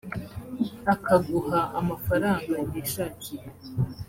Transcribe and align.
akaguha 0.93 1.59
amafaranga 1.79 2.57
yishakiye 2.71 3.45